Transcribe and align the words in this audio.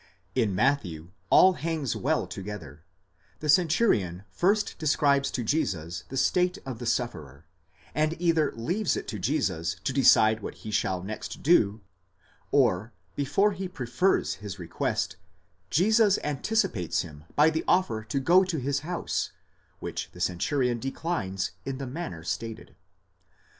In 0.33 0.55
Matthew 0.55 1.11
all 1.29 1.53
hangs 1.53 1.95
well 1.95 2.25
together: 2.25 2.83
the 3.39 3.47
centurion 3.47 4.23
first 4.31 4.79
describes 4.79 5.29
to 5.29 5.43
Jesus 5.43 6.05
the 6.09 6.17
state 6.17 6.57
of 6.65 6.79
the 6.79 6.87
sufferer, 6.87 7.45
and 7.93 8.19
either 8.19 8.51
leaves 8.53 8.97
it 8.97 9.07
to 9.09 9.19
Jesus 9.19 9.75
to 9.83 9.93
decide 9.93 10.41
what 10.41 10.55
he 10.65 10.71
shall 10.71 11.03
next 11.03 11.43
do, 11.43 11.81
or 12.49 12.93
before 13.15 13.51
he 13.51 13.67
prefers 13.67 14.33
his 14.41 14.57
request 14.57 15.17
Jesus 15.69 16.17
anticipates 16.23 17.03
him 17.03 17.25
by 17.35 17.51
the 17.51 17.63
offer 17.67 18.03
to 18.03 18.19
go 18.19 18.43
to 18.43 18.57
his 18.57 18.79
house, 18.79 19.31
which 19.79 20.09
the 20.13 20.19
centurion 20.19 20.79
declines 20.79 21.51
in 21.63 21.77
the 21.77 21.85
manner 21.85 22.23
stated. 22.23 22.75